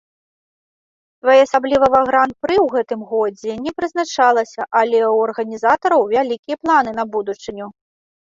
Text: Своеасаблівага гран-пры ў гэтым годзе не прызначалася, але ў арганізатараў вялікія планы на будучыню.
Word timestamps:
Своеасаблівага 1.23 1.99
гран-пры 2.07 2.55
ў 2.61 2.63
гэтым 2.75 3.01
годзе 3.11 3.57
не 3.65 3.71
прызначалася, 3.81 4.61
але 4.81 4.97
ў 5.13 5.15
арганізатараў 5.29 6.01
вялікія 6.15 6.55
планы 6.65 6.91
на 7.01 7.09
будучыню. 7.17 7.67